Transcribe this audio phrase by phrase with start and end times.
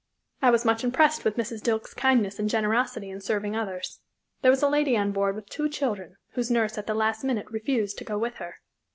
[0.41, 1.61] I was much impressed with Mrs.
[1.61, 3.99] Dilke's kindness and generosity in serving others.
[4.41, 7.45] There was a lady on board with two children, whose nurse at the last minute
[7.51, 8.55] refused to go with her.